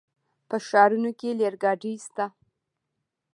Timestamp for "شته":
2.05-2.25